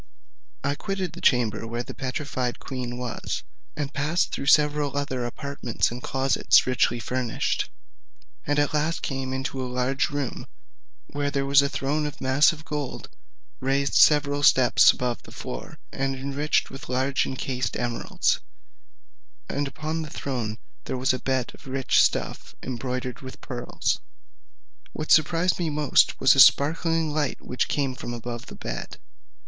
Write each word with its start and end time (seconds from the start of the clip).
I 0.63 0.73
quitted 0.73 1.11
the 1.13 1.21
chamber 1.21 1.67
where 1.67 1.83
the 1.83 1.93
petrified 1.93 2.57
queen 2.57 2.97
was, 2.97 3.43
and 3.77 3.93
passed 3.93 4.31
through 4.31 4.47
several 4.47 4.97
other 4.97 5.25
apartments 5.27 5.91
and 5.91 6.01
closets 6.01 6.65
richly 6.65 6.99
furnished, 6.99 7.69
and 8.47 8.57
at 8.57 8.73
last 8.73 9.03
came 9.03 9.31
into 9.31 9.61
a 9.61 9.69
large 9.69 10.09
room, 10.09 10.47
where 11.05 11.29
there 11.29 11.45
was 11.45 11.61
a 11.61 11.69
throne 11.69 12.07
of 12.07 12.19
massive 12.19 12.65
gold, 12.65 13.09
raised 13.59 13.93
several 13.93 14.41
steps 14.41 14.89
above 14.91 15.21
the 15.21 15.31
floor, 15.31 15.77
and 15.91 16.15
enriched 16.15 16.71
with 16.71 16.89
large 16.89 17.27
enchased 17.27 17.77
emeralds, 17.77 18.39
and 19.47 19.67
upon 19.67 20.01
the 20.01 20.09
throne 20.09 20.57
there 20.85 20.97
was 20.97 21.13
a 21.13 21.19
bed 21.19 21.51
of 21.53 21.67
rich 21.67 22.01
stuff 22.01 22.55
embroidered 22.63 23.21
with 23.21 23.39
pearls. 23.39 23.99
What 24.93 25.11
surprised 25.11 25.59
me 25.59 25.69
most 25.69 26.19
was 26.19 26.33
a 26.33 26.39
sparkling 26.39 27.11
light 27.13 27.39
which 27.39 27.67
came 27.67 27.93
from 27.93 28.15
above 28.15 28.47
the 28.47 28.55
bed. 28.55 28.97